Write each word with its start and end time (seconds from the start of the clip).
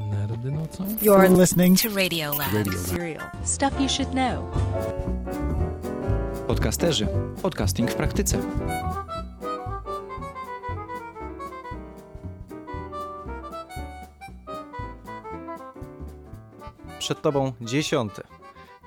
Nerdy 0.00 0.52
nocą? 0.52 0.84
You're 1.02 1.28
listening 1.28 1.78
to 1.82 1.88
Radio 1.88 2.30
Lab. 2.30 2.52
Radio 2.52 2.72
Lab. 2.72 2.86
Serial. 2.86 3.30
Stuff 3.44 3.80
you 3.80 3.88
should 3.88 4.10
know. 4.10 4.50
Podcasterzy. 6.46 7.06
Podcasting 7.42 7.90
w 7.90 7.94
praktyce. 7.94 8.38
Przed 16.98 17.22
Tobą 17.22 17.52
dziesiąty, 17.60 18.22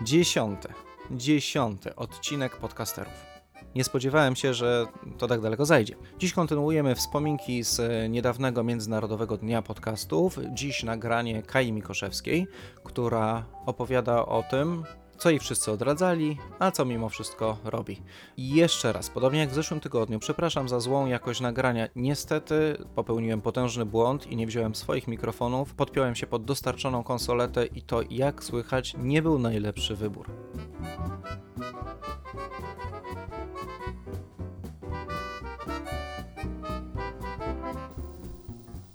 dziesiąty, 0.01 0.73
dziesiąty 1.11 1.95
odcinek 1.95 2.57
podcasterów. 2.57 3.38
Nie 3.75 3.83
spodziewałem 3.83 4.35
się, 4.35 4.53
że 4.53 4.85
to 5.17 5.27
tak 5.27 5.41
daleko 5.41 5.65
zajdzie. 5.65 5.95
Dziś 6.17 6.33
kontynuujemy 6.33 6.95
wspominki 6.95 7.63
z 7.63 7.81
niedawnego 8.11 8.63
Międzynarodowego 8.63 9.37
Dnia 9.37 9.61
Podcastów. 9.61 10.39
Dziś 10.53 10.83
nagranie 10.83 11.43
Kai 11.43 11.71
Mikoszewskiej, 11.71 12.47
która 12.83 13.45
opowiada 13.65 14.25
o 14.25 14.43
tym, 14.43 14.83
co 15.17 15.29
jej 15.29 15.39
wszyscy 15.39 15.71
odradzali, 15.71 16.37
a 16.59 16.71
co 16.71 16.85
mimo 16.85 17.09
wszystko 17.09 17.57
robi. 17.63 18.01
I 18.37 18.55
jeszcze 18.55 18.93
raz, 18.93 19.09
podobnie 19.09 19.39
jak 19.39 19.49
w 19.49 19.53
zeszłym 19.53 19.79
tygodniu, 19.79 20.19
przepraszam 20.19 20.69
za 20.69 20.79
złą 20.79 21.05
jakość 21.05 21.41
nagrania. 21.41 21.87
Niestety 21.95 22.77
popełniłem 22.95 23.41
potężny 23.41 23.85
błąd 23.85 24.27
i 24.27 24.35
nie 24.35 24.47
wziąłem 24.47 24.75
swoich 24.75 25.07
mikrofonów, 25.07 25.73
podpiąłem 25.73 26.15
się 26.15 26.27
pod 26.27 26.45
dostarczoną 26.45 27.03
konsoletę 27.03 27.65
i 27.65 27.81
to, 27.81 28.01
jak 28.09 28.43
słychać, 28.43 28.95
nie 28.97 29.21
był 29.21 29.39
najlepszy 29.39 29.95
wybór. 29.95 30.25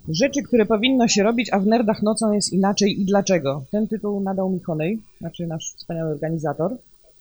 Rzeczy, 0.08 0.42
które 0.42 0.66
powinno 0.66 1.08
się 1.08 1.22
robić, 1.22 1.52
a 1.52 1.58
w 1.58 1.66
Nerdach 1.66 2.02
nocą 2.02 2.32
jest 2.32 2.52
inaczej 2.52 3.00
i 3.00 3.04
dlaczego. 3.04 3.64
Ten 3.70 3.88
tytuł 3.88 4.20
nadał 4.20 4.50
mi 4.50 4.60
Honej, 4.60 4.98
znaczy 5.20 5.46
nasz 5.46 5.74
wspaniały 5.76 6.10
organizator. 6.10 6.76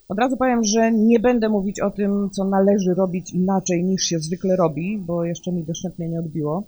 Od 0.09 0.19
razu 0.19 0.37
powiem, 0.37 0.63
że 0.63 0.91
nie 0.91 1.19
będę 1.19 1.49
mówić 1.49 1.79
o 1.79 1.91
tym, 1.91 2.29
co 2.29 2.45
należy 2.45 2.93
robić 2.93 3.33
inaczej 3.33 3.83
niż 3.83 4.03
się 4.03 4.19
zwykle 4.19 4.55
robi, 4.55 4.97
bo 4.97 5.25
jeszcze 5.25 5.51
mi 5.51 5.63
doszczętnie 5.63 6.09
nie 6.09 6.19
odbiło. 6.19 6.63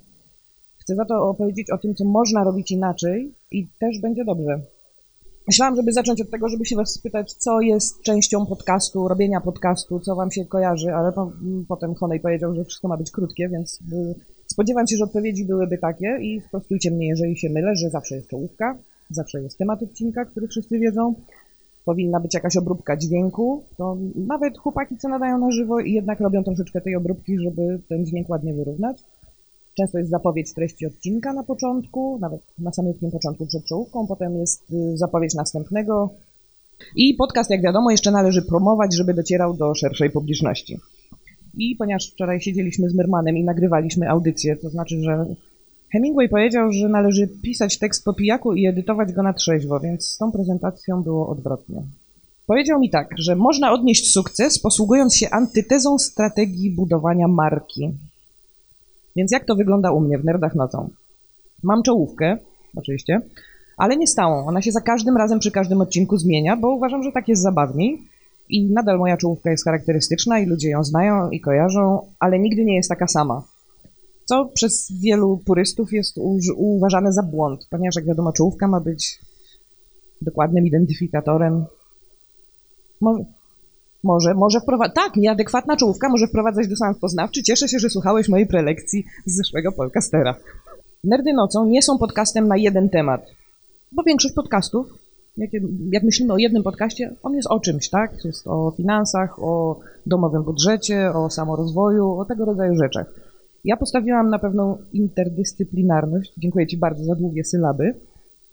Chcę 0.77 0.95
za 0.95 1.05
to 1.05 1.29
opowiedzieć 1.29 1.69
o 1.69 1.77
tym, 1.77 1.95
co 1.95 2.05
można 2.05 2.43
robić 2.43 2.71
inaczej 2.71 3.33
i 3.51 3.67
też 3.79 4.01
będzie 4.01 4.25
dobrze. 4.25 4.59
Myślałam, 5.47 5.75
żeby 5.75 5.93
zacząć 5.93 6.21
od 6.21 6.29
tego, 6.29 6.49
żeby 6.49 6.65
się 6.65 6.75
was 6.75 6.93
spytać, 6.93 7.33
co 7.33 7.61
jest 7.61 8.01
częścią 8.01 8.45
podcastu, 8.45 9.07
robienia 9.07 9.41
podcastu, 9.41 9.99
co 9.99 10.15
wam 10.15 10.31
się 10.31 10.45
kojarzy, 10.45 10.93
ale 10.93 11.11
po, 11.11 11.31
potem 11.67 11.95
Honej 11.95 12.19
powiedział, 12.19 12.55
że 12.55 12.65
wszystko 12.65 12.87
ma 12.87 12.97
być 12.97 13.11
krótkie, 13.11 13.49
więc 13.49 13.79
y, 13.93 14.15
spodziewam 14.55 14.87
się, 14.87 14.97
że 14.97 15.03
odpowiedzi 15.03 15.45
byłyby 15.45 15.77
takie 15.77 16.17
i 16.21 16.41
sprostujcie 16.41 16.91
mnie, 16.91 17.07
jeżeli 17.07 17.37
się 17.37 17.49
mylę, 17.49 17.75
że 17.75 17.89
zawsze 17.89 18.15
jest 18.15 18.29
czołówka, 18.29 18.77
zawsze 19.09 19.41
jest 19.41 19.57
temat 19.57 19.83
odcinka, 19.83 20.25
który 20.25 20.47
wszyscy 20.47 20.79
wiedzą, 20.79 21.13
powinna 21.85 22.19
być 22.19 22.33
jakaś 22.33 22.57
obróbka 22.57 22.97
dźwięku, 22.97 23.63
to 23.77 23.97
nawet 24.15 24.57
chłopaki, 24.57 24.97
co 24.97 25.09
nadają 25.09 25.37
na 25.37 25.51
żywo 25.51 25.79
jednak 25.79 26.19
robią 26.19 26.43
troszeczkę 26.43 26.81
tej 26.81 26.95
obróbki, 26.95 27.39
żeby 27.39 27.79
ten 27.89 28.05
dźwięk 28.05 28.29
ładnie 28.29 28.53
wyrównać. 28.53 28.97
Często 29.77 29.97
jest 29.97 30.09
zapowiedź 30.09 30.53
treści 30.53 30.85
odcinka 30.85 31.33
na 31.33 31.43
początku, 31.43 32.17
nawet 32.21 32.41
na 32.59 32.71
samym 32.71 32.93
początku 33.11 33.45
przed 33.45 33.65
czołówką, 33.65 34.07
potem 34.07 34.37
jest 34.37 34.71
y, 34.71 34.97
zapowiedź 34.97 35.35
następnego. 35.35 36.09
I 36.95 37.13
podcast, 37.13 37.49
jak 37.49 37.61
wiadomo, 37.61 37.91
jeszcze 37.91 38.11
należy 38.11 38.41
promować, 38.41 38.95
żeby 38.95 39.13
docierał 39.13 39.53
do 39.53 39.75
szerszej 39.75 40.09
publiczności. 40.09 40.79
I 41.57 41.75
ponieważ 41.75 42.11
wczoraj 42.11 42.41
siedzieliśmy 42.41 42.89
z 42.89 42.95
Myrmanem 42.95 43.37
i 43.37 43.43
nagrywaliśmy 43.43 44.09
audycję, 44.09 44.55
to 44.55 44.69
znaczy, 44.69 45.01
że 45.01 45.25
Hemingway 45.91 46.29
powiedział, 46.29 46.71
że 46.71 46.89
należy 46.89 47.27
pisać 47.27 47.79
tekst 47.79 48.05
po 48.05 48.13
pijaku 48.13 48.53
i 48.53 48.65
edytować 48.67 49.13
go 49.13 49.23
na 49.23 49.33
trzeźwo, 49.33 49.79
więc 49.79 50.07
z 50.07 50.17
tą 50.17 50.31
prezentacją 50.31 51.03
było 51.03 51.29
odwrotnie. 51.29 51.83
Powiedział 52.47 52.79
mi 52.79 52.89
tak, 52.89 53.09
że 53.17 53.35
można 53.35 53.73
odnieść 53.73 54.11
sukces 54.11 54.59
posługując 54.59 55.15
się 55.15 55.29
antytezą 55.29 55.97
strategii 55.97 56.71
budowania 56.71 57.27
marki. 57.27 57.91
Więc 59.15 59.31
jak 59.31 59.45
to 59.45 59.55
wygląda 59.55 59.91
u 59.91 59.99
mnie 59.99 60.17
w 60.17 60.25
Nerdach 60.25 60.55
Nocą? 60.55 60.89
Mam 61.63 61.83
czołówkę, 61.83 62.37
oczywiście, 62.75 63.21
ale 63.77 63.97
nie 63.97 64.07
stałą. 64.07 64.47
Ona 64.47 64.61
się 64.61 64.71
za 64.71 64.81
każdym 64.81 65.17
razem 65.17 65.39
przy 65.39 65.51
każdym 65.51 65.81
odcinku 65.81 66.17
zmienia, 66.17 66.57
bo 66.57 66.75
uważam, 66.75 67.03
że 67.03 67.11
tak 67.11 67.27
jest 67.27 67.41
zabawniej. 67.41 68.14
I 68.49 68.71
nadal 68.73 68.97
moja 68.97 69.17
czołówka 69.17 69.51
jest 69.51 69.65
charakterystyczna 69.65 70.39
i 70.39 70.45
ludzie 70.45 70.69
ją 70.69 70.83
znają 70.83 71.29
i 71.29 71.41
kojarzą, 71.41 72.07
ale 72.19 72.39
nigdy 72.39 72.65
nie 72.65 72.75
jest 72.75 72.89
taka 72.89 73.07
sama. 73.07 73.43
Co 74.25 74.45
przez 74.45 74.91
wielu 75.01 75.37
purystów 75.45 75.93
jest 75.93 76.17
uważane 76.55 77.13
za 77.13 77.23
błąd, 77.23 77.67
ponieważ 77.69 77.95
jak 77.95 78.05
wiadomo, 78.05 78.33
czołówka 78.33 78.67
ma 78.67 78.79
być 78.79 79.19
dokładnym 80.21 80.65
identyfikatorem. 80.65 81.65
Może, 83.01 83.23
może, 84.03 84.33
może. 84.33 84.59
Tak, 84.95 85.15
nieadekwatna 85.15 85.77
czołówka 85.77 86.09
może 86.09 86.27
wprowadzać 86.27 86.67
dysonans 86.67 86.99
poznawczy. 86.99 87.43
Cieszę 87.43 87.67
się, 87.67 87.79
że 87.79 87.89
słuchałeś 87.89 88.29
mojej 88.29 88.47
prelekcji 88.47 89.05
z 89.25 89.35
zeszłego 89.35 89.71
podcastera. 89.71 90.35
Nerdy 91.03 91.33
nocą 91.33 91.65
nie 91.65 91.81
są 91.81 91.97
podcastem 91.97 92.47
na 92.47 92.57
jeden 92.57 92.89
temat, 92.89 93.21
bo 93.91 94.03
większość 94.03 94.35
podcastów, 94.35 94.87
jak, 95.37 95.49
jak 95.91 96.03
myślimy 96.03 96.33
o 96.33 96.37
jednym 96.37 96.63
podcaście, 96.63 97.15
on 97.23 97.33
jest 97.33 97.47
o 97.51 97.59
czymś, 97.59 97.89
tak? 97.89 98.25
Jest 98.25 98.47
o 98.47 98.73
finansach, 98.77 99.43
o 99.43 99.79
domowym 100.05 100.43
budżecie, 100.43 101.11
o 101.13 101.29
samorozwoju, 101.29 102.11
o 102.11 102.25
tego 102.25 102.45
rodzaju 102.45 102.75
rzeczach. 102.75 103.13
Ja 103.63 103.77
postawiłam 103.77 104.29
na 104.29 104.39
pewną 104.39 104.77
interdyscyplinarność. 104.93 106.33
Dziękuję 106.37 106.67
Ci 106.67 106.77
bardzo 106.77 107.03
za 107.03 107.15
długie 107.15 107.43
sylaby, 107.43 107.93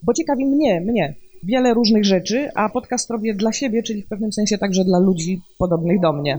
bo 0.02 0.14
ciekawi 0.14 0.46
mnie, 0.46 0.80
mnie, 0.80 1.14
wiele 1.42 1.74
różnych 1.74 2.04
rzeczy, 2.04 2.48
a 2.54 2.68
podcast 2.68 3.10
robię 3.10 3.34
dla 3.34 3.52
siebie, 3.52 3.82
czyli 3.82 4.02
w 4.02 4.08
pewnym 4.08 4.32
sensie 4.32 4.58
także 4.58 4.84
dla 4.84 4.98
ludzi 4.98 5.40
podobnych 5.58 6.00
do 6.00 6.12
mnie. 6.12 6.38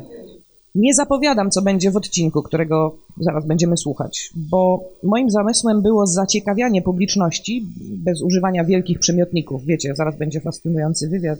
Nie 0.75 0.93
zapowiadam, 0.93 1.51
co 1.51 1.61
będzie 1.61 1.91
w 1.91 1.95
odcinku, 1.95 2.41
którego 2.41 2.95
zaraz 3.17 3.45
będziemy 3.45 3.77
słuchać, 3.77 4.31
bo 4.35 4.89
moim 5.03 5.29
zamysłem 5.29 5.81
było 5.81 6.07
zaciekawianie 6.07 6.81
publiczności 6.81 7.65
bez 7.97 8.21
używania 8.21 8.63
wielkich 8.63 8.99
przymiotników. 8.99 9.65
Wiecie, 9.65 9.95
zaraz 9.95 10.17
będzie 10.17 10.39
fascynujący 10.39 11.09
wywiad. 11.09 11.39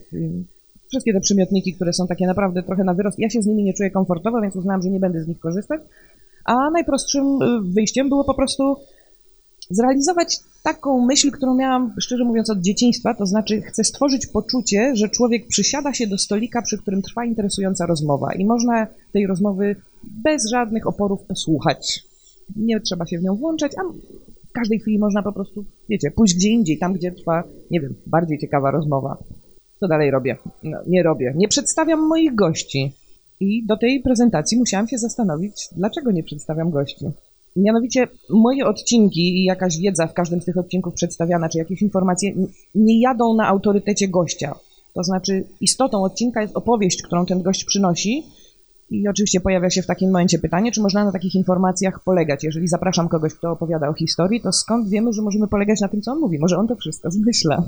Wszystkie 0.88 1.13
te 1.13 1.19
przymiotniki, 1.19 1.73
które 1.73 1.93
są 1.93 2.07
takie 2.07 2.27
naprawdę 2.27 2.63
trochę 2.63 2.83
na 2.83 2.93
wyrost, 2.93 3.19
ja 3.19 3.29
się 3.29 3.41
z 3.41 3.45
nimi 3.45 3.63
nie 3.63 3.73
czuję 3.73 3.91
komfortowo, 3.91 4.41
więc 4.41 4.55
uznałam, 4.55 4.81
że 4.81 4.89
nie 4.89 4.99
będę 4.99 5.23
z 5.23 5.27
nich 5.27 5.39
korzystać. 5.39 5.81
A 6.45 6.69
najprostszym 6.69 7.41
y, 7.41 7.61
wyjściem 7.61 8.09
było 8.09 8.23
po 8.23 8.33
prostu 8.33 8.75
zrealizować 9.69 10.39
taką 10.63 11.06
myśl, 11.06 11.31
którą 11.31 11.56
miałam, 11.56 11.94
szczerze 12.00 12.24
mówiąc, 12.24 12.50
od 12.50 12.59
dzieciństwa, 12.59 13.13
to 13.13 13.25
znaczy 13.25 13.62
chcę 13.62 13.84
stworzyć 13.84 14.28
poczucie, 14.28 14.96
że 14.96 15.09
człowiek 15.09 15.47
przysiada 15.47 15.94
się 15.94 16.07
do 16.07 16.18
stolika, 16.18 16.62
przy 16.62 16.78
którym 16.78 17.01
trwa 17.01 17.25
interesująca 17.25 17.85
rozmowa 17.85 18.34
i 18.34 18.46
można 18.46 18.88
tej 19.12 19.28
rozmowy 19.28 19.75
bez 20.03 20.50
żadnych 20.50 20.88
oporów 20.88 21.22
posłuchać. 21.23 22.03
Nie 22.56 22.79
trzeba 22.79 23.06
się 23.06 23.19
w 23.19 23.23
nią 23.23 23.35
włączać, 23.35 23.72
a 23.78 23.81
w 24.50 24.52
każdej 24.52 24.79
chwili 24.79 25.00
można 25.00 25.23
po 25.23 25.34
prostu, 25.34 25.66
wiecie, 25.90 26.12
pójść 26.12 26.35
gdzie 26.35 26.50
indziej, 26.50 26.78
tam 26.78 26.94
gdzie 26.94 27.12
trwa, 27.12 27.44
nie 27.72 27.81
wiem, 27.81 27.96
bardziej 28.06 28.40
ciekawa 28.40 28.72
rozmowa. 28.72 29.18
Co 29.79 29.88
dalej 29.88 30.12
robię? 30.12 30.38
No, 30.63 30.78
nie 30.88 31.03
robię. 31.03 31.34
Nie 31.35 31.47
przedstawiam 31.47 32.07
moich 32.07 32.35
gości. 32.35 32.94
I 33.40 33.66
do 33.66 33.78
tej 33.78 34.02
prezentacji 34.02 34.57
musiałam 34.57 34.88
się 34.88 34.97
zastanowić, 34.97 35.69
dlaczego 35.78 36.12
nie 36.12 36.23
przedstawiam 36.23 36.72
gości. 36.72 37.06
Mianowicie 37.56 38.08
moje 38.30 38.66
odcinki 38.66 39.22
i 39.22 39.44
jakaś 39.44 39.78
wiedza 39.78 40.08
w 40.08 40.14
każdym 40.14 40.41
z 40.41 40.46
tych 40.46 40.58
odcinków 40.58 40.94
przedstawiana, 40.94 41.50
czy 41.50 41.58
jakieś 41.58 41.81
informacje 41.81 42.34
nie 42.75 43.02
jadą 43.02 43.34
na 43.34 43.47
autorytecie 43.47 44.08
gościa. 44.08 44.56
To 44.94 45.03
znaczy 45.03 45.44
istotą 45.62 46.03
odcinka 46.03 46.41
jest 46.41 46.56
opowieść, 46.56 47.02
którą 47.02 47.25
ten 47.25 47.41
gość 47.41 47.66
przynosi 47.66 48.24
i 48.90 49.08
oczywiście 49.08 49.40
pojawia 49.40 49.69
się 49.69 49.81
w 49.81 49.86
takim 49.86 50.09
momencie 50.09 50.40
pytanie, 50.40 50.72
czy 50.72 50.81
można 50.81 51.06
na 51.06 51.12
takich 51.12 51.36
informacjach 51.36 52.03
polegać. 52.03 52.44
Jeżeli 52.44 52.67
zapraszam 52.67 53.09
kogoś, 53.09 53.34
kto 53.34 53.52
opowiada 53.52 53.90
o 53.90 53.94
historii, 53.94 54.41
to 54.41 54.52
skąd 54.52 54.90
wiemy, 54.90 55.14
że 55.14 55.22
możemy 55.22 55.47
polegać 55.47 55.82
na 55.82 55.88
tym, 55.88 56.02
co 56.02 56.11
on 56.11 56.20
mówi? 56.20 56.40
Może 56.40 56.58
on 56.58 56.67
to 56.67 56.76
wszystko 56.76 57.11
zmyśla. 57.11 57.64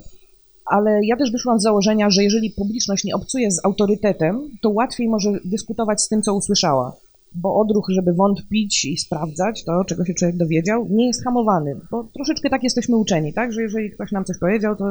Ale 0.65 0.99
ja 1.03 1.17
też 1.17 1.31
wyszłam 1.31 1.59
z 1.59 1.63
założenia, 1.63 2.09
że 2.09 2.23
jeżeli 2.23 2.51
publiczność 2.51 3.03
nie 3.03 3.15
obcuje 3.15 3.51
z 3.51 3.65
autorytetem, 3.65 4.49
to 4.61 4.69
łatwiej 4.69 5.09
może 5.09 5.31
dyskutować 5.45 6.01
z 6.01 6.07
tym, 6.07 6.21
co 6.21 6.33
usłyszała 6.33 6.95
bo 7.35 7.55
odruch, 7.55 7.85
żeby 7.89 8.13
wątpić 8.13 8.85
i 8.85 8.97
sprawdzać 8.97 9.63
to, 9.63 9.85
czego 9.85 10.05
się 10.05 10.13
człowiek 10.13 10.37
dowiedział, 10.37 10.87
nie 10.89 11.07
jest 11.07 11.23
hamowany, 11.23 11.79
bo 11.91 12.03
troszeczkę 12.03 12.49
tak 12.49 12.63
jesteśmy 12.63 12.97
uczeni, 12.97 13.33
tak, 13.33 13.53
że 13.53 13.61
jeżeli 13.61 13.91
ktoś 13.91 14.11
nam 14.11 14.25
coś 14.25 14.39
powiedział, 14.39 14.75
to, 14.75 14.85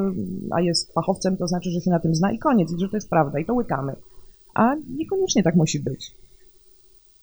a 0.51 0.61
jest 0.61 0.93
fachowcem, 0.93 1.37
to 1.37 1.49
znaczy, 1.49 1.71
że 1.71 1.81
się 1.81 1.91
na 1.91 2.01
tym 2.01 2.15
zna 2.15 2.33
i 2.33 2.39
koniec, 2.39 2.73
i 2.73 2.81
że 2.81 2.89
to 2.89 2.97
jest 2.97 3.11
prawda 3.11 3.39
i 3.39 3.45
to 3.45 3.55
łykamy. 3.55 3.97
A 4.55 4.75
niekoniecznie 4.97 5.43
tak 5.43 5.57
musi 5.57 5.81
być. 5.81 6.15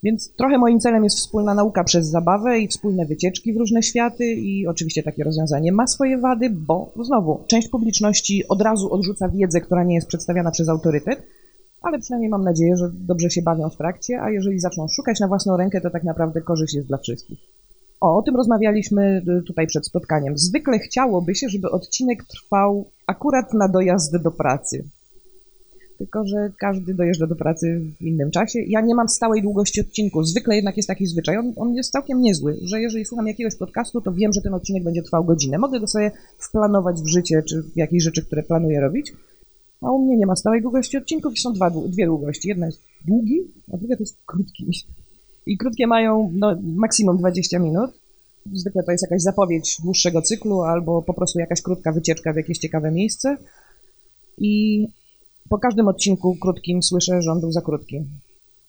Więc 0.04 0.34
trochę 0.36 0.58
moim 0.58 0.80
celem 0.80 1.04
jest 1.04 1.18
wspólna 1.18 1.54
nauka 1.54 1.84
przez 1.84 2.08
zabawę 2.08 2.60
i 2.60 2.68
wspólne 2.68 3.06
wycieczki 3.06 3.54
w 3.54 3.58
różne 3.58 3.84
światy 3.84 4.26
i 4.26 4.68
oczywiście 4.68 5.04
takie 5.04 5.24
rozwiązanie 5.24 5.72
ma 5.72 5.88
swoje 5.88 6.18
wady, 6.18 6.50
bo 6.50 6.94
znowu 7.04 7.44
część 7.48 7.68
publiczności 7.68 8.48
od 8.48 8.62
razu 8.62 8.94
odrzuca 8.94 9.30
wiedzę, 9.30 9.62
która 9.62 9.84
nie 9.84 9.96
jest 9.96 10.08
przedstawiana 10.08 10.52
przez 10.52 10.70
autorytet, 10.70 11.24
ale 11.82 12.00
przynajmniej 12.00 12.30
mam 12.30 12.44
nadzieję, 12.44 12.78
że 12.78 12.90
dobrze 12.94 13.30
się 13.30 13.42
bawią 13.42 13.70
w 13.70 13.78
trakcie, 13.78 14.22
a 14.22 14.32
jeżeli 14.32 14.60
zaczną 14.60 14.88
szukać 14.88 15.20
na 15.20 15.28
własną 15.28 15.58
rękę, 15.58 15.82
to 15.82 15.90
tak 15.90 16.04
naprawdę 16.04 16.42
korzyść 16.42 16.74
jest 16.74 16.88
dla 16.88 16.98
wszystkich. 16.98 17.40
O, 18.02 18.18
o 18.18 18.22
tym 18.22 18.36
rozmawialiśmy 18.36 19.22
y, 19.40 19.44
tutaj 19.44 19.68
przed 19.68 19.88
spotkaniem. 19.88 20.38
Zwykle 20.38 20.80
chciałoby 20.80 21.36
się, 21.36 21.50
żeby 21.50 21.72
odcinek 21.72 22.24
trwał 22.24 22.86
akurat 23.08 23.54
na 23.54 23.68
dojazd 23.68 24.18
do 24.18 24.32
pracy. 24.32 24.84
Tylko, 25.98 26.28
że 26.28 26.52
każdy 26.60 26.94
dojeżdża 26.94 27.28
do 27.28 27.36
pracy 27.36 27.82
w 28.00 28.02
innym 28.02 28.32
czasie. 28.32 28.60
Ja 28.68 28.82
nie 28.82 28.96
mam 28.96 29.10
stałej 29.10 29.42
długości 29.42 29.82
odcinku. 29.82 30.24
Zwykle 30.24 30.56
jednak 30.56 30.78
jest 30.78 30.88
taki 30.88 31.06
zwyczaj. 31.06 31.38
On, 31.38 31.54
on 31.56 31.74
jest 31.74 31.92
całkiem 31.92 32.22
niezły, 32.22 32.58
że 32.62 32.82
jeżeli 32.82 33.06
słucham 33.06 33.28
jakiegoś 33.28 33.56
podcastu, 33.56 34.02
to 34.02 34.14
wiem, 34.14 34.34
że 34.34 34.42
ten 34.42 34.54
odcinek 34.54 34.84
będzie 34.84 35.04
trwał 35.04 35.24
godzinę. 35.24 35.58
Mogę 35.58 35.80
go 35.80 35.88
sobie 35.88 36.12
wplanować 36.40 37.02
w 37.02 37.08
życie, 37.08 37.44
czy 37.50 37.64
w 37.64 37.78
jakieś 37.78 38.04
rzeczy, 38.04 38.26
które 38.26 38.44
planuję 38.44 38.82
robić. 38.82 39.14
A 39.82 39.92
u 39.92 40.06
mnie 40.06 40.18
nie 40.18 40.26
ma 40.26 40.36
stałej 40.36 40.62
długości 40.62 40.98
odcinków 40.98 41.34
i 41.34 41.40
są 41.40 41.54
dwa, 41.54 41.70
dwie 41.70 42.06
długości. 42.06 42.48
Jedna 42.48 42.66
jest 42.66 42.82
długi, 43.08 43.42
a 43.74 43.78
druga 43.78 43.96
to 43.96 44.04
jest 44.04 44.18
krótki. 44.26 44.72
I 45.46 45.58
krótkie 45.58 45.88
mają 45.88 46.32
no, 46.34 46.56
maksimum 46.64 47.18
20 47.18 47.60
minut. 47.60 47.92
Zwykle 48.54 48.84
to 48.84 48.92
jest 48.92 49.04
jakaś 49.04 49.22
zapowiedź 49.22 49.78
dłuższego 49.84 50.22
cyklu 50.22 50.62
albo 50.62 51.02
po 51.02 51.14
prostu 51.14 51.40
jakaś 51.40 51.62
krótka 51.62 51.92
wycieczka 51.92 52.34
w 52.34 52.36
jakieś 52.36 52.58
ciekawe 52.58 52.92
miejsce. 52.92 53.38
I 54.38 54.88
po 55.50 55.60
każdym 55.60 55.88
odcinku 55.88 56.36
krótkim 56.36 56.84
słyszę, 56.84 57.22
że 57.22 57.32
on 57.32 57.40
był 57.40 57.52
za 57.52 57.62
krótki. 57.62 58.06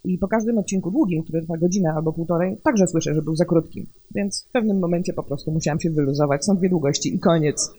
I 0.04 0.18
po 0.18 0.28
każdym 0.28 0.58
odcinku 0.58 0.90
długim, 0.90 1.22
który 1.22 1.42
trwa 1.42 1.56
godzinę 1.56 1.92
albo 1.96 2.12
półtorej, 2.12 2.56
także 2.64 2.86
słyszę, 2.86 3.14
że 3.14 3.22
był 3.22 3.36
za 3.36 3.44
krótki. 3.44 3.86
Więc 4.14 4.44
w 4.48 4.52
pewnym 4.52 4.78
momencie 4.78 5.12
po 5.12 5.22
prostu 5.22 5.50
musiałam 5.50 5.80
się 5.80 5.90
wyluzować. 5.90 6.44
Są 6.44 6.56
dwie 6.56 6.68
długości 6.68 7.14
i 7.14 7.18
koniec. 7.18 7.70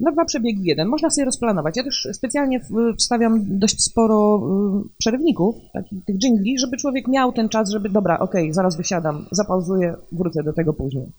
Na 0.00 0.12
dwa 0.12 0.24
przebiegi 0.24 0.64
jeden. 0.64 0.88
Można 0.88 1.10
sobie 1.10 1.24
rozplanować. 1.24 1.76
Ja 1.76 1.84
też 1.84 2.08
specjalnie 2.12 2.60
wstawiam 2.98 3.58
dość 3.58 3.82
sporo 3.84 4.40
y, 4.86 4.88
przerywników, 4.98 5.56
takich 5.72 6.04
tych 6.04 6.18
dżingli, 6.18 6.58
żeby 6.58 6.76
człowiek 6.76 7.08
miał 7.08 7.32
ten 7.32 7.48
czas, 7.48 7.70
żeby 7.70 7.88
dobra, 7.88 8.18
okej, 8.18 8.42
okay, 8.42 8.54
zaraz 8.54 8.76
wysiadam, 8.76 9.26
zapauzuję, 9.30 9.94
wrócę 10.12 10.42
do 10.42 10.52
tego 10.52 10.72
później. 10.72 11.12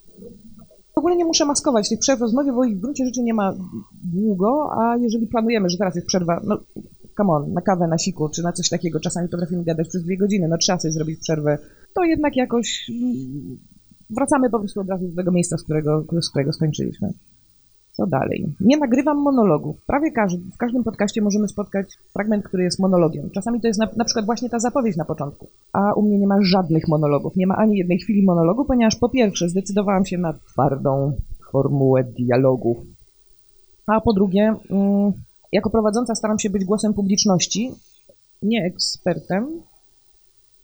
W 0.95 0.97
ogóle 0.99 1.15
nie 1.15 1.25
muszę 1.25 1.45
maskować 1.45 1.89
tych 1.89 1.99
przerw 1.99 2.21
rozmowy, 2.21 2.53
bo 2.53 2.63
ich 2.63 2.77
w 2.77 2.81
gruncie 2.81 3.05
rzeczy 3.05 3.23
nie 3.23 3.33
ma 3.33 3.53
długo, 4.03 4.69
a 4.81 4.97
jeżeli 4.97 5.27
planujemy, 5.27 5.69
że 5.69 5.77
teraz 5.77 5.95
jest 5.95 6.07
przerwa, 6.07 6.41
no 6.43 6.59
come 7.17 7.33
on, 7.33 7.53
na 7.53 7.61
kawę, 7.61 7.87
na 7.87 7.97
siku, 7.97 8.29
czy 8.29 8.43
na 8.43 8.51
coś 8.51 8.69
takiego, 8.69 8.99
czasami 8.99 9.29
potrafimy 9.29 9.63
gadać 9.63 9.87
przez 9.87 10.03
dwie 10.03 10.17
godziny, 10.17 10.47
no 10.47 10.57
trzeba 10.57 10.79
sobie 10.79 10.91
zrobić 10.91 11.19
przerwę, 11.19 11.57
to 11.95 12.03
jednak 12.03 12.35
jakoś 12.35 12.89
mm, 12.89 13.57
wracamy 14.09 14.49
po 14.49 14.59
prostu 14.59 14.81
od 14.81 14.89
razu 14.89 15.07
do 15.07 15.15
tego 15.15 15.31
miejsca, 15.31 15.57
z 15.57 15.63
którego, 15.63 16.05
z 16.21 16.29
którego 16.29 16.53
skończyliśmy. 16.53 17.13
Co 17.99 18.07
dalej? 18.07 18.55
Nie 18.59 18.77
nagrywam 18.77 19.17
monologów. 19.17 19.75
Prawie 19.85 20.11
każdy, 20.11 20.51
w 20.53 20.57
każdym 20.57 20.83
podcaście 20.83 21.21
możemy 21.21 21.47
spotkać 21.47 21.97
fragment, 22.13 22.43
który 22.43 22.63
jest 22.63 22.79
monologiem. 22.79 23.29
Czasami 23.29 23.61
to 23.61 23.67
jest 23.67 23.79
na, 23.79 23.87
na, 23.97 24.05
przykład 24.05 24.25
właśnie 24.25 24.49
ta 24.49 24.59
zapowiedź 24.59 24.97
na 24.97 25.05
początku. 25.05 25.49
A 25.73 25.93
u 25.93 26.01
mnie 26.01 26.19
nie 26.19 26.27
ma 26.27 26.37
żadnych 26.41 26.87
monologów. 26.87 27.35
Nie 27.35 27.47
ma 27.47 27.55
ani 27.55 27.77
jednej 27.77 27.99
chwili 27.99 28.23
monologu, 28.23 28.65
ponieważ 28.65 28.95
po 28.95 29.09
pierwsze 29.09 29.49
zdecydowałam 29.49 30.05
się 30.05 30.17
na 30.17 30.33
twardą 30.33 31.13
formułę 31.51 32.03
dialogów. 32.03 32.77
A 33.87 34.01
po 34.01 34.13
drugie, 34.13 34.55
mm, 34.69 35.11
jako 35.51 35.69
prowadząca 35.69 36.15
staram 36.15 36.39
się 36.39 36.49
być 36.49 36.65
głosem 36.65 36.93
publiczności, 36.93 37.71
nie 38.43 38.65
ekspertem. 38.65 39.61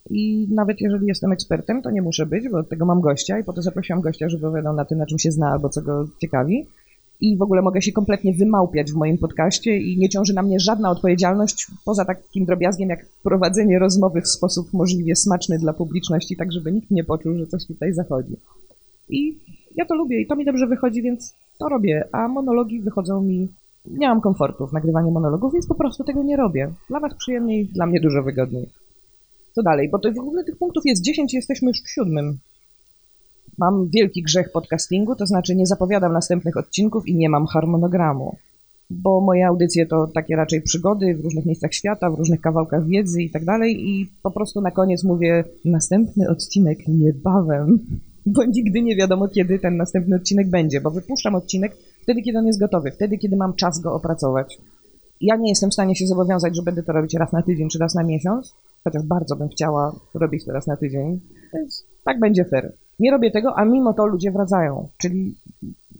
I 0.09 0.47
nawet 0.53 0.81
jeżeli 0.81 1.07
jestem 1.07 1.31
ekspertem, 1.31 1.81
to 1.81 1.91
nie 1.91 2.01
muszę 2.01 2.25
być, 2.25 2.49
bo 2.49 2.57
od 2.57 2.69
tego 2.69 2.85
mam 2.85 3.01
gościa 3.01 3.39
i 3.39 3.43
po 3.43 3.53
to 3.53 3.61
zaprosiłam 3.61 4.01
gościa, 4.01 4.29
żeby 4.29 4.47
opowiadał 4.47 4.73
na 4.73 4.85
tym, 4.85 4.97
na 4.97 5.05
czym 5.05 5.19
się 5.19 5.31
zna 5.31 5.49
albo 5.49 5.69
co 5.69 5.81
go 5.81 6.07
ciekawi 6.21 6.67
i 7.21 7.37
w 7.37 7.41
ogóle 7.41 7.61
mogę 7.61 7.81
się 7.81 7.91
kompletnie 7.91 8.33
wymałpiać 8.33 8.91
w 8.91 8.95
moim 8.95 9.17
podcaście 9.17 9.77
i 9.77 9.97
nie 9.97 10.09
ciąży 10.09 10.33
na 10.33 10.41
mnie 10.41 10.59
żadna 10.59 10.91
odpowiedzialność 10.91 11.67
poza 11.85 12.05
takim 12.05 12.45
drobiazgiem 12.45 12.89
jak 12.89 13.05
prowadzenie 13.23 13.79
rozmowy 13.79 14.21
w 14.21 14.27
sposób 14.27 14.73
możliwie 14.73 15.15
smaczny 15.15 15.59
dla 15.59 15.73
publiczności, 15.73 16.35
tak 16.35 16.51
żeby 16.51 16.71
nikt 16.71 16.91
nie 16.91 17.03
poczuł, 17.03 17.37
że 17.37 17.47
coś 17.47 17.65
tutaj 17.65 17.93
zachodzi. 17.93 18.35
I 19.09 19.37
ja 19.75 19.85
to 19.85 19.95
lubię 19.95 20.21
i 20.21 20.27
to 20.27 20.35
mi 20.35 20.45
dobrze 20.45 20.67
wychodzi, 20.67 21.01
więc 21.01 21.35
to 21.59 21.69
robię, 21.69 22.07
a 22.11 22.27
monologi 22.27 22.81
wychodzą 22.81 23.21
mi... 23.21 23.47
Nie 23.85 24.07
mam 24.07 24.21
komfortu 24.21 24.67
w 24.67 24.73
nagrywaniu 24.73 25.11
monologów, 25.11 25.53
więc 25.53 25.67
po 25.67 25.75
prostu 25.75 26.03
tego 26.03 26.23
nie 26.23 26.37
robię. 26.37 26.73
Dla 26.89 26.99
was 26.99 27.13
przyjemniej, 27.17 27.65
dla 27.65 27.85
mnie 27.85 27.99
dużo 27.99 28.23
wygodniej. 28.23 28.69
Co 29.55 29.63
dalej? 29.63 29.89
Bo 29.89 29.99
to 29.99 30.11
w 30.11 30.19
ogóle 30.19 30.43
tych 30.43 30.57
punktów 30.57 30.83
jest 30.85 31.03
10 31.03 31.33
jesteśmy 31.33 31.67
już 31.67 31.81
w 31.81 31.89
siódmym 31.89 32.37
mam 33.57 33.89
wielki 33.89 34.23
grzech 34.23 34.51
podcastingu, 34.51 35.15
to 35.15 35.25
znaczy 35.25 35.55
nie 35.55 35.65
zapowiadam 35.65 36.13
następnych 36.13 36.57
odcinków 36.57 37.07
i 37.07 37.15
nie 37.15 37.29
mam 37.29 37.45
harmonogramu. 37.45 38.37
Bo 38.89 39.21
moje 39.21 39.47
audycje 39.47 39.85
to 39.85 40.07
takie 40.07 40.35
raczej 40.35 40.61
przygody 40.61 41.15
w 41.15 41.23
różnych 41.23 41.45
miejscach 41.45 41.73
świata, 41.73 42.09
w 42.09 42.17
różnych 42.17 42.41
kawałkach 42.41 42.87
wiedzy 42.87 43.21
i 43.21 43.29
tak 43.29 43.45
dalej, 43.45 43.89
i 43.89 44.09
po 44.23 44.31
prostu 44.31 44.61
na 44.61 44.71
koniec 44.71 45.03
mówię 45.03 45.43
następny 45.65 46.29
odcinek 46.29 46.87
niebawem, 46.87 47.79
bo 48.25 48.45
nigdy 48.45 48.81
nie 48.81 48.95
wiadomo, 48.95 49.27
kiedy 49.27 49.59
ten 49.59 49.77
następny 49.77 50.15
odcinek 50.15 50.49
będzie, 50.49 50.81
bo 50.81 50.91
wypuszczam 50.91 51.35
odcinek 51.35 51.75
wtedy, 52.01 52.21
kiedy 52.21 52.37
on 52.37 52.47
jest 52.47 52.59
gotowy, 52.59 52.91
wtedy, 52.91 53.17
kiedy 53.17 53.35
mam 53.35 53.53
czas 53.53 53.79
go 53.79 53.93
opracować. 53.93 54.57
Ja 55.21 55.35
nie 55.35 55.49
jestem 55.49 55.69
w 55.69 55.73
stanie 55.73 55.95
się 55.95 56.07
zobowiązać, 56.07 56.55
że 56.55 56.63
będę 56.63 56.83
to 56.83 56.93
robić 56.93 57.13
raz 57.13 57.31
na 57.31 57.41
tydzień 57.41 57.69
czy 57.69 57.79
raz 57.79 57.95
na 57.95 58.03
miesiąc, 58.03 58.55
chociaż 58.83 59.03
bardzo 59.03 59.35
bym 59.35 59.49
chciała 59.49 59.95
robić 60.13 60.45
to 60.45 60.51
raz 60.51 60.67
na 60.67 60.77
tydzień, 60.77 61.19
więc 61.53 61.85
tak 62.03 62.19
będzie 62.19 62.45
fair. 62.45 62.73
Nie 62.99 63.11
robię 63.11 63.31
tego, 63.31 63.53
a 63.57 63.65
mimo 63.65 63.93
to 63.93 64.05
ludzie 64.05 64.31
wracają. 64.31 64.87
Czyli 64.97 65.35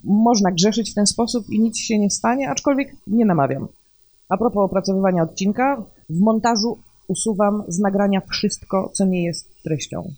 można 0.03 0.51
grzeszyć 0.51 0.91
w 0.91 0.93
ten 0.93 1.05
sposób 1.05 1.49
i 1.49 1.59
nic 1.59 1.79
się 1.79 1.99
nie 1.99 2.09
stanie, 2.09 2.49
aczkolwiek 2.49 2.95
nie 3.07 3.25
namawiam. 3.25 3.67
A 4.29 4.37
propos 4.37 4.65
opracowywania 4.65 5.23
odcinka, 5.23 5.83
w 6.09 6.19
montażu 6.19 6.77
usuwam 7.07 7.63
z 7.67 7.79
nagrania 7.79 8.21
wszystko, 8.31 8.91
co 8.93 9.05
nie 9.05 9.23
jest 9.23 9.63
treścią. 9.63 10.11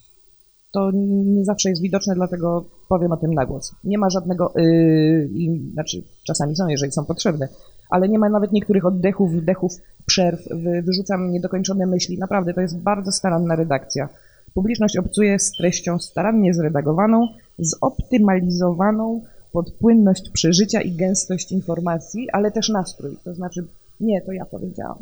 To 0.71 0.91
nie 1.25 1.45
zawsze 1.45 1.69
jest 1.69 1.81
widoczne, 1.81 2.15
dlatego 2.15 2.65
powiem 2.89 3.11
o 3.11 3.17
tym 3.17 3.33
na 3.33 3.45
głos. 3.45 3.75
Nie 3.83 3.97
ma 3.97 4.09
żadnego, 4.09 4.53
yy, 4.55 5.29
znaczy 5.73 6.03
czasami 6.27 6.55
są, 6.55 6.67
jeżeli 6.67 6.91
są 6.91 7.05
potrzebne, 7.05 7.47
ale 7.89 8.09
nie 8.09 8.19
ma 8.19 8.29
nawet 8.29 8.51
niektórych 8.51 8.85
oddechów, 8.85 9.31
wdechów, 9.31 9.71
przerw, 10.05 10.39
wyrzucam 10.83 11.31
niedokończone 11.31 11.85
myśli. 11.85 12.17
Naprawdę, 12.17 12.53
to 12.53 12.61
jest 12.61 12.79
bardzo 12.79 13.11
staranna 13.11 13.55
redakcja. 13.55 14.09
Publiczność 14.57 14.97
obcuje 14.97 15.39
z 15.39 15.51
treścią 15.51 15.99
starannie 15.99 16.53
zredagowaną, 16.53 17.27
zoptymalizowaną 17.59 19.21
pod 19.51 19.71
płynność 19.71 20.29
przeżycia 20.33 20.81
i 20.81 20.91
gęstość 20.91 21.51
informacji, 21.51 22.29
ale 22.33 22.51
też 22.51 22.69
nastrój. 22.69 23.17
To 23.23 23.33
znaczy, 23.33 23.67
nie, 23.99 24.21
to 24.21 24.31
ja 24.31 24.45
powiedziałam, 24.45 24.97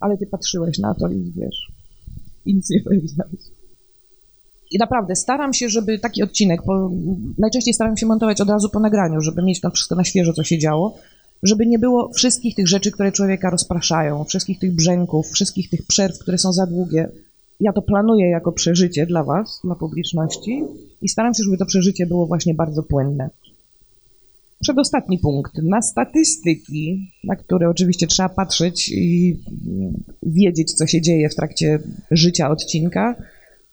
ale 0.00 0.18
ty 0.18 0.26
patrzyłeś 0.26 0.78
na 0.78 0.94
to 0.94 1.08
i 1.08 1.32
wiesz, 1.36 1.72
i 2.46 2.54
nic 2.54 2.70
nie 2.70 2.80
powiedziałeś. 2.80 3.40
I 4.70 4.78
naprawdę 4.78 5.16
staram 5.16 5.52
się, 5.52 5.68
żeby 5.68 5.98
taki 5.98 6.22
odcinek, 6.22 6.62
po, 6.62 6.90
najczęściej 7.38 7.74
staram 7.74 7.96
się 7.96 8.06
montować 8.06 8.40
od 8.40 8.50
razu 8.50 8.68
po 8.68 8.80
nagraniu, 8.80 9.20
żeby 9.20 9.42
mieć 9.42 9.60
to 9.60 9.70
wszystko 9.70 9.94
na 9.94 10.04
świeżo, 10.04 10.32
co 10.32 10.44
się 10.44 10.58
działo, 10.58 10.98
żeby 11.42 11.66
nie 11.66 11.78
było 11.78 12.12
wszystkich 12.12 12.54
tych 12.54 12.68
rzeczy, 12.68 12.90
które 12.90 13.12
człowieka 13.12 13.50
rozpraszają, 13.50 14.24
wszystkich 14.24 14.58
tych 14.58 14.74
brzęków, 14.74 15.30
wszystkich 15.30 15.70
tych 15.70 15.86
przerw, 15.86 16.18
które 16.18 16.38
są 16.38 16.52
za 16.52 16.66
długie, 16.66 17.08
ja 17.60 17.72
to 17.72 17.82
planuję 17.82 18.30
jako 18.30 18.52
przeżycie 18.52 19.06
dla 19.06 19.24
Was, 19.24 19.60
dla 19.64 19.74
publiczności 19.74 20.64
i 21.02 21.08
staram 21.08 21.34
się, 21.34 21.42
żeby 21.42 21.56
to 21.56 21.66
przeżycie 21.66 22.06
było 22.06 22.26
właśnie 22.26 22.54
bardzo 22.54 22.82
płynne. 22.82 23.30
Przedostatni 24.60 25.18
punkt. 25.18 25.52
Na 25.62 25.82
statystyki, 25.82 27.12
na 27.24 27.36
które 27.36 27.68
oczywiście 27.68 28.06
trzeba 28.06 28.28
patrzeć 28.28 28.88
i 28.88 29.40
wiedzieć, 30.22 30.72
co 30.72 30.86
się 30.86 31.00
dzieje 31.00 31.28
w 31.28 31.34
trakcie 31.34 31.78
życia 32.10 32.50
odcinka. 32.50 33.14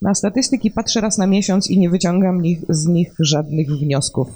Na 0.01 0.15
statystyki 0.15 0.71
patrzę 0.71 1.01
raz 1.01 1.17
na 1.17 1.27
miesiąc 1.27 1.69
i 1.69 1.79
nie 1.79 1.89
wyciągam 1.89 2.41
z 2.69 2.87
nich 2.87 3.13
żadnych 3.19 3.69
wniosków. 3.69 4.27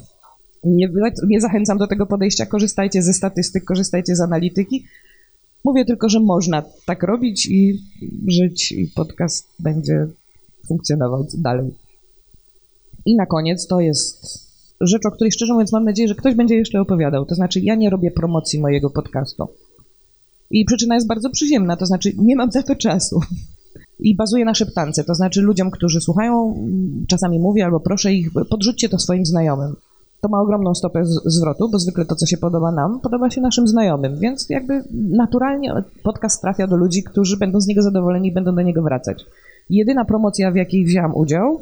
Nie, 0.63 0.89
nie 1.27 1.41
zachęcam 1.41 1.77
do 1.77 1.87
tego 1.87 2.05
podejścia. 2.05 2.45
Korzystajcie 2.45 3.01
ze 3.01 3.13
statystyk, 3.13 3.63
korzystajcie 3.63 4.15
z 4.15 4.21
analityki, 4.21 4.85
Mówię 5.63 5.85
tylko, 5.85 6.09
że 6.09 6.19
można 6.19 6.63
tak 6.85 7.03
robić 7.03 7.45
i 7.45 7.79
żyć, 8.27 8.71
i 8.71 8.87
podcast 8.95 9.47
będzie 9.59 10.07
funkcjonował 10.67 11.25
dalej. 11.37 11.73
I 13.05 13.15
na 13.15 13.25
koniec 13.25 13.67
to 13.67 13.81
jest 13.81 14.43
rzecz, 14.81 15.05
o 15.05 15.11
której 15.11 15.31
szczerze 15.31 15.53
mówiąc 15.53 15.71
mam 15.71 15.83
nadzieję, 15.83 16.07
że 16.07 16.15
ktoś 16.15 16.35
będzie 16.35 16.55
jeszcze 16.55 16.81
opowiadał. 16.81 17.25
To 17.25 17.35
znaczy, 17.35 17.59
ja 17.59 17.75
nie 17.75 17.89
robię 17.89 18.11
promocji 18.11 18.59
mojego 18.59 18.89
podcastu. 18.89 19.47
I 20.51 20.65
przyczyna 20.65 20.95
jest 20.95 21.07
bardzo 21.07 21.29
przyziemna, 21.29 21.77
to 21.77 21.85
znaczy, 21.85 22.11
nie 22.17 22.35
mam 22.35 22.51
za 22.51 22.63
to 22.63 22.75
czasu. 22.75 23.19
I 23.99 24.15
bazuję 24.15 24.45
na 24.45 24.53
szeptance, 24.53 25.03
to 25.03 25.15
znaczy 25.15 25.41
ludziom, 25.41 25.71
którzy 25.71 26.01
słuchają, 26.01 26.55
czasami 27.07 27.39
mówię 27.39 27.65
albo 27.65 27.79
proszę 27.79 28.13
ich, 28.13 28.29
podrzućcie 28.49 28.89
to 28.89 28.99
swoim 28.99 29.25
znajomym 29.25 29.75
to 30.23 30.29
ma 30.29 30.41
ogromną 30.41 30.75
stopę 30.75 31.05
zwrotu, 31.25 31.69
bo 31.69 31.79
zwykle 31.79 32.05
to, 32.05 32.15
co 32.15 32.25
się 32.25 32.37
podoba 32.37 32.71
nam, 32.71 32.99
podoba 32.99 33.29
się 33.29 33.41
naszym 33.41 33.67
znajomym, 33.67 34.19
więc 34.19 34.49
jakby 34.49 34.83
naturalnie 34.91 35.73
podcast 36.03 36.41
trafia 36.41 36.67
do 36.67 36.77
ludzi, 36.77 37.03
którzy 37.03 37.37
będą 37.37 37.61
z 37.61 37.67
niego 37.67 37.81
zadowoleni 37.81 38.27
i 38.27 38.33
będą 38.33 38.55
do 38.55 38.61
niego 38.61 38.81
wracać. 38.81 39.25
Jedyna 39.69 40.05
promocja, 40.05 40.51
w 40.51 40.55
jakiej 40.55 40.85
wziąłam 40.85 41.15
udział, 41.15 41.59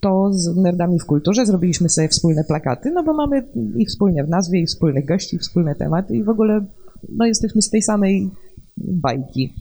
to 0.00 0.28
z 0.32 0.56
Nerdami 0.56 0.98
w 0.98 1.06
Kulturze 1.06 1.46
zrobiliśmy 1.46 1.88
sobie 1.88 2.08
wspólne 2.08 2.44
plakaty, 2.44 2.90
no 2.90 3.04
bo 3.04 3.12
mamy 3.12 3.48
i 3.76 3.86
wspólnie 3.86 4.24
w 4.24 4.28
nazwie, 4.28 4.60
i 4.60 4.66
wspólnych 4.66 5.06
gości, 5.06 5.36
i 5.36 5.38
wspólne 5.38 5.74
tematy 5.74 6.16
i 6.16 6.24
w 6.24 6.28
ogóle 6.28 6.66
no 7.08 7.26
jesteśmy 7.26 7.62
z 7.62 7.70
tej 7.70 7.82
samej 7.82 8.30
bajki. 8.76 9.54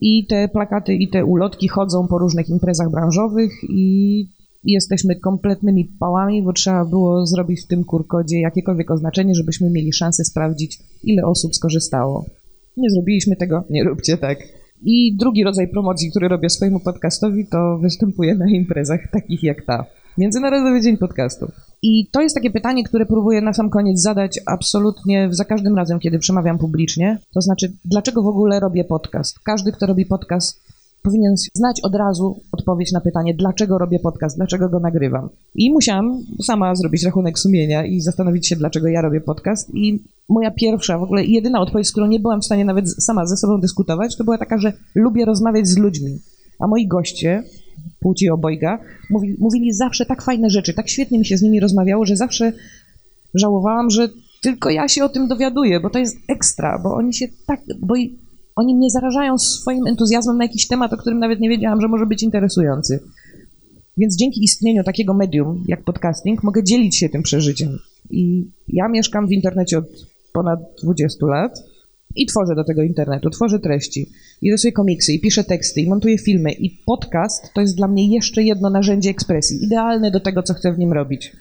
I 0.00 0.26
te 0.26 0.48
plakaty 0.48 0.94
i 0.94 1.08
te 1.08 1.24
ulotki 1.24 1.68
chodzą 1.68 2.06
po 2.08 2.18
różnych 2.18 2.48
imprezach 2.48 2.90
branżowych 2.90 3.52
i 3.68 4.26
jesteśmy 4.64 5.16
kompletnymi 5.16 5.84
pałami, 5.84 6.42
bo 6.42 6.52
trzeba 6.52 6.84
było 6.84 7.26
zrobić 7.26 7.64
w 7.64 7.66
tym 7.66 7.84
kurkodzie 7.84 8.40
jakiekolwiek 8.40 8.90
oznaczenie, 8.90 9.34
żebyśmy 9.34 9.70
mieli 9.70 9.92
szansę 9.92 10.24
sprawdzić, 10.24 10.78
ile 11.02 11.26
osób 11.26 11.54
skorzystało. 11.54 12.24
Nie 12.76 12.90
zrobiliśmy 12.90 13.36
tego, 13.36 13.64
nie 13.70 13.84
róbcie 13.84 14.16
tak. 14.16 14.38
I 14.84 15.16
drugi 15.16 15.44
rodzaj 15.44 15.68
promocji, 15.68 16.10
który 16.10 16.28
robię 16.28 16.50
swojemu 16.50 16.80
podcastowi, 16.80 17.46
to 17.46 17.78
występuję 17.78 18.34
na 18.34 18.50
imprezach 18.50 19.00
takich 19.12 19.42
jak 19.42 19.64
ta. 19.66 19.86
Międzynarodowy 20.18 20.80
Dzień 20.80 20.96
Podcastu. 20.96 21.52
I 21.82 22.06
to 22.12 22.20
jest 22.20 22.34
takie 22.34 22.50
pytanie, 22.50 22.84
które 22.84 23.06
próbuję 23.06 23.40
na 23.40 23.52
sam 23.52 23.70
koniec 23.70 24.00
zadać 24.00 24.40
absolutnie 24.46 25.28
za 25.30 25.44
każdym 25.44 25.76
razem, 25.76 25.98
kiedy 25.98 26.18
przemawiam 26.18 26.58
publicznie. 26.58 27.18
To 27.34 27.40
znaczy, 27.40 27.72
dlaczego 27.84 28.22
w 28.22 28.26
ogóle 28.26 28.60
robię 28.60 28.84
podcast? 28.84 29.38
Każdy, 29.38 29.72
kto 29.72 29.86
robi 29.86 30.06
podcast, 30.06 30.71
powinien 31.02 31.34
znać 31.54 31.80
od 31.80 31.94
razu 31.94 32.40
odpowiedź 32.52 32.92
na 32.92 33.00
pytanie, 33.00 33.34
dlaczego 33.34 33.78
robię 33.78 33.98
podcast, 33.98 34.36
dlaczego 34.36 34.68
go 34.68 34.80
nagrywam. 34.80 35.28
I 35.54 35.72
musiałam 35.72 36.22
sama 36.42 36.74
zrobić 36.74 37.04
rachunek 37.04 37.38
sumienia 37.38 37.86
i 37.86 38.00
zastanowić 38.00 38.48
się, 38.48 38.56
dlaczego 38.56 38.88
ja 38.88 39.00
robię 39.00 39.20
podcast. 39.20 39.74
I 39.74 40.02
moja 40.28 40.50
pierwsza, 40.50 40.98
w 40.98 41.02
ogóle 41.02 41.24
jedyna 41.24 41.60
odpowiedź, 41.60 41.88
z 41.88 41.92
którą 41.92 42.06
nie 42.06 42.20
byłam 42.20 42.40
w 42.40 42.44
stanie 42.44 42.64
nawet 42.64 42.90
sama 42.90 43.26
ze 43.26 43.36
sobą 43.36 43.60
dyskutować, 43.60 44.16
to 44.16 44.24
była 44.24 44.38
taka, 44.38 44.58
że 44.58 44.72
lubię 44.94 45.24
rozmawiać 45.24 45.68
z 45.68 45.78
ludźmi. 45.78 46.18
A 46.58 46.66
moi 46.66 46.86
goście, 46.86 47.42
płci 48.00 48.30
obojga, 48.30 48.78
mówi, 49.10 49.36
mówili 49.38 49.72
zawsze 49.72 50.06
tak 50.06 50.22
fajne 50.22 50.50
rzeczy, 50.50 50.74
tak 50.74 50.88
świetnie 50.88 51.18
mi 51.18 51.26
się 51.26 51.36
z 51.36 51.42
nimi 51.42 51.60
rozmawiało, 51.60 52.06
że 52.06 52.16
zawsze 52.16 52.52
żałowałam, 53.34 53.90
że 53.90 54.08
tylko 54.42 54.70
ja 54.70 54.88
się 54.88 55.04
o 55.04 55.08
tym 55.08 55.28
dowiaduję, 55.28 55.80
bo 55.80 55.90
to 55.90 55.98
jest 55.98 56.16
ekstra, 56.28 56.80
bo 56.82 56.94
oni 56.94 57.14
się 57.14 57.28
tak, 57.46 57.60
bo 57.80 57.94
oni 58.56 58.74
mnie 58.74 58.90
zarażają 58.90 59.38
swoim 59.38 59.86
entuzjazmem 59.86 60.38
na 60.38 60.44
jakiś 60.44 60.68
temat, 60.68 60.92
o 60.92 60.96
którym 60.96 61.18
nawet 61.18 61.40
nie 61.40 61.48
wiedziałam, 61.48 61.80
że 61.80 61.88
może 61.88 62.06
być 62.06 62.22
interesujący. 62.22 63.00
Więc 63.96 64.16
dzięki 64.16 64.44
istnieniu 64.44 64.84
takiego 64.84 65.14
medium 65.14 65.64
jak 65.68 65.84
podcasting 65.84 66.42
mogę 66.42 66.64
dzielić 66.64 66.96
się 66.96 67.08
tym 67.08 67.22
przeżyciem. 67.22 67.78
I 68.10 68.50
ja 68.68 68.88
mieszkam 68.88 69.26
w 69.26 69.32
internecie 69.32 69.78
od 69.78 69.84
ponad 70.32 70.60
20 70.82 71.26
lat 71.26 71.62
i 72.16 72.26
tworzę 72.26 72.54
do 72.54 72.64
tego 72.64 72.82
internetu, 72.82 73.30
tworzę 73.30 73.58
treści, 73.58 74.10
i 74.42 74.50
rysuję 74.50 74.72
komiksy, 74.72 75.12
i 75.12 75.20
piszę 75.20 75.44
teksty, 75.44 75.80
i 75.80 75.88
montuję 75.88 76.18
filmy. 76.18 76.52
I 76.52 76.70
podcast 76.70 77.52
to 77.54 77.60
jest 77.60 77.76
dla 77.76 77.88
mnie 77.88 78.14
jeszcze 78.14 78.42
jedno 78.42 78.70
narzędzie 78.70 79.10
ekspresji, 79.10 79.64
idealne 79.64 80.10
do 80.10 80.20
tego, 80.20 80.42
co 80.42 80.54
chcę 80.54 80.72
w 80.72 80.78
nim 80.78 80.92
robić. 80.92 81.36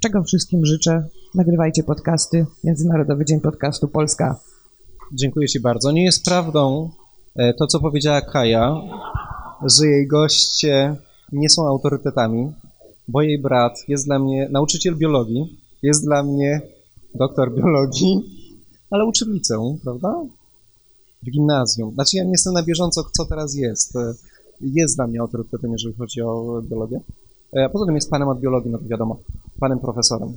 Czego 0.00 0.22
wszystkim 0.22 0.66
życzę? 0.66 1.08
Nagrywajcie 1.34 1.82
podcasty. 1.82 2.46
Międzynarodowy 2.64 3.24
Dzień 3.24 3.40
Podcastu 3.40 3.88
Polska. 3.88 4.51
Dziękuję 5.14 5.48
Ci 5.48 5.60
bardzo. 5.60 5.92
Nie 5.92 6.04
jest 6.04 6.24
prawdą 6.24 6.90
e, 7.36 7.54
to, 7.54 7.66
co 7.66 7.80
powiedziała 7.80 8.20
Kaja, 8.20 8.80
że 9.62 9.86
jej 9.86 10.06
goście 10.06 10.96
nie 11.32 11.50
są 11.50 11.66
autorytetami, 11.66 12.52
bo 13.08 13.22
jej 13.22 13.38
brat 13.38 13.72
jest 13.88 14.06
dla 14.06 14.18
mnie 14.18 14.48
nauczyciel 14.50 14.96
biologii, 14.96 15.60
jest 15.82 16.04
dla 16.04 16.22
mnie 16.22 16.60
doktor 17.14 17.54
biologii, 17.54 18.22
ale 18.90 19.04
uczy 19.04 19.24
w 19.24 19.28
prawda? 19.84 20.24
W 21.22 21.30
gimnazjum. 21.30 21.94
Znaczy 21.94 22.16
ja 22.16 22.24
nie 22.24 22.30
jestem 22.30 22.52
na 22.52 22.62
bieżąco, 22.62 23.04
co 23.16 23.24
teraz 23.24 23.54
jest. 23.54 23.96
E, 23.96 24.14
jest 24.60 24.96
dla 24.96 25.06
mnie 25.06 25.20
autorytetem, 25.20 25.72
jeżeli 25.72 25.94
chodzi 25.94 26.22
o 26.22 26.62
biologię. 26.62 27.00
E, 27.56 27.64
a 27.64 27.68
poza 27.68 27.86
tym 27.86 27.94
jest 27.94 28.10
panem 28.10 28.28
od 28.28 28.40
biologii, 28.40 28.70
no 28.70 28.78
to 28.78 28.84
wiadomo, 28.84 29.18
panem 29.60 29.78
profesorem. 29.78 30.32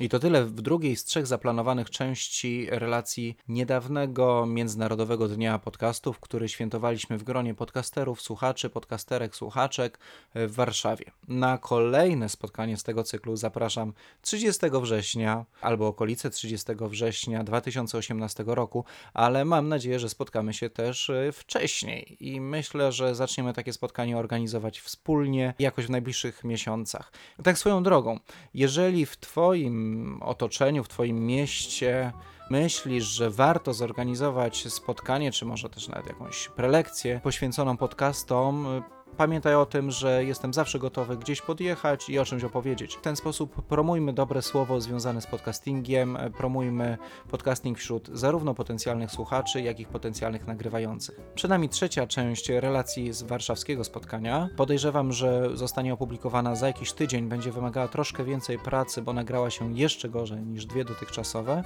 I 0.00 0.08
to 0.08 0.18
tyle 0.18 0.44
w 0.44 0.52
drugiej 0.52 0.96
z 0.96 1.04
trzech 1.04 1.26
zaplanowanych 1.26 1.90
części 1.90 2.66
relacji 2.70 3.36
niedawnego 3.48 4.46
Międzynarodowego 4.46 5.28
Dnia 5.28 5.58
Podcastów, 5.58 6.20
który 6.20 6.48
świętowaliśmy 6.48 7.18
w 7.18 7.22
gronie 7.22 7.54
podcasterów, 7.54 8.20
słuchaczy, 8.20 8.70
podcasterek, 8.70 9.36
słuchaczek 9.36 9.98
w 10.34 10.54
Warszawie. 10.54 11.04
Na 11.28 11.58
kolejne 11.58 12.28
spotkanie 12.28 12.76
z 12.76 12.82
tego 12.82 13.04
cyklu 13.04 13.36
zapraszam 13.36 13.92
30 14.22 14.60
września 14.82 15.44
albo 15.60 15.86
okolice 15.86 16.30
30 16.30 16.72
września 16.80 17.44
2018 17.44 18.44
roku, 18.46 18.84
ale 19.14 19.44
mam 19.44 19.68
nadzieję, 19.68 19.98
że 19.98 20.08
spotkamy 20.08 20.54
się 20.54 20.70
też 20.70 21.10
wcześniej 21.32 22.16
i 22.20 22.40
myślę, 22.40 22.92
że 22.92 23.14
zaczniemy 23.14 23.52
takie 23.52 23.72
spotkanie 23.72 24.18
organizować 24.18 24.80
wspólnie 24.80 25.54
jakoś 25.58 25.86
w 25.86 25.90
najbliższych 25.90 26.44
miesiącach. 26.44 27.12
Tak 27.42 27.58
swoją 27.58 27.82
drogą, 27.82 28.20
jeżeli 28.54 29.06
w 29.06 29.16
Twoim 29.16 29.85
otoczeniu, 30.20 30.84
w 30.84 30.88
Twoim 30.88 31.26
mieście 31.26 32.12
myślisz, 32.50 33.04
że 33.04 33.30
warto 33.30 33.74
zorganizować 33.74 34.72
spotkanie, 34.72 35.32
czy 35.32 35.44
może 35.44 35.70
też 35.70 35.88
nawet 35.88 36.06
jakąś 36.06 36.48
prelekcję 36.48 37.20
poświęconą 37.22 37.76
podcastom, 37.76 38.82
Pamiętaj 39.16 39.54
o 39.54 39.66
tym, 39.66 39.90
że 39.90 40.24
jestem 40.24 40.54
zawsze 40.54 40.78
gotowy 40.78 41.16
gdzieś 41.16 41.42
podjechać 41.42 42.08
i 42.08 42.18
o 42.18 42.24
czymś 42.24 42.44
opowiedzieć. 42.44 42.96
W 42.96 43.00
ten 43.00 43.16
sposób 43.16 43.62
promujmy 43.62 44.12
dobre 44.12 44.42
słowo 44.42 44.80
związane 44.80 45.20
z 45.20 45.26
podcastingiem, 45.26 46.18
promujmy 46.38 46.98
podcasting 47.30 47.78
wśród 47.78 48.08
zarówno 48.12 48.54
potencjalnych 48.54 49.10
słuchaczy, 49.10 49.60
jak 49.60 49.80
i 49.80 49.86
potencjalnych 49.86 50.46
nagrywających. 50.46 51.20
Przed 51.34 51.48
nami 51.48 51.68
trzecia 51.68 52.06
część 52.06 52.48
relacji 52.48 53.12
z 53.12 53.22
warszawskiego 53.22 53.84
spotkania. 53.84 54.48
Podejrzewam, 54.56 55.12
że 55.12 55.56
zostanie 55.56 55.94
opublikowana 55.94 56.54
za 56.54 56.66
jakiś 56.66 56.92
tydzień, 56.92 57.28
będzie 57.28 57.52
wymagała 57.52 57.88
troszkę 57.88 58.24
więcej 58.24 58.58
pracy, 58.58 59.02
bo 59.02 59.12
nagrała 59.12 59.50
się 59.50 59.78
jeszcze 59.78 60.08
gorzej 60.08 60.42
niż 60.42 60.66
dwie 60.66 60.84
dotychczasowe. 60.84 61.64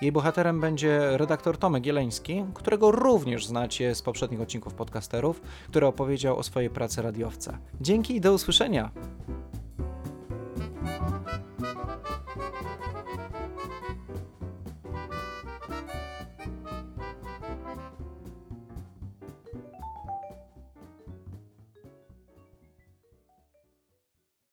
Jej 0.00 0.12
bohaterem 0.12 0.60
będzie 0.60 1.18
redaktor 1.18 1.58
Tomek 1.58 1.86
Jeleński, 1.86 2.44
którego 2.54 2.90
również 2.90 3.46
znacie 3.46 3.94
z 3.94 4.02
poprzednich 4.02 4.40
odcinków 4.40 4.74
podcasterów, 4.74 5.40
który 5.68 5.86
opowiedział 5.86 6.38
o 6.38 6.42
swojej 6.42 6.70
pracy 6.70 6.89
radiowca. 6.96 7.58
Dzięki 7.80 8.16
i 8.16 8.20
do 8.20 8.32
usłyszenia! 8.32 8.90